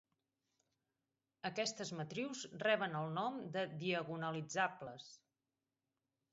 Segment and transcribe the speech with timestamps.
[1.49, 5.15] Aquestes matrius reben el nom de diagonalitzables.